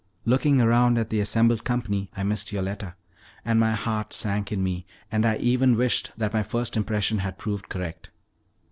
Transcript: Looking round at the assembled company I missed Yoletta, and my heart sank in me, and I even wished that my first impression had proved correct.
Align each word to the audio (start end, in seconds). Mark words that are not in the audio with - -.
Looking 0.25 0.57
round 0.57 0.97
at 0.97 1.09
the 1.09 1.19
assembled 1.19 1.63
company 1.63 2.09
I 2.17 2.23
missed 2.23 2.51
Yoletta, 2.51 2.95
and 3.45 3.59
my 3.59 3.73
heart 3.73 4.13
sank 4.13 4.51
in 4.51 4.63
me, 4.63 4.87
and 5.11 5.27
I 5.27 5.35
even 5.37 5.77
wished 5.77 6.09
that 6.17 6.33
my 6.33 6.41
first 6.41 6.75
impression 6.75 7.19
had 7.19 7.37
proved 7.37 7.69
correct. 7.69 8.09